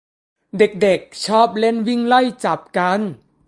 [0.57, 2.99] เด็กเด็กชอบเล่นวิ่งไล่จับกัน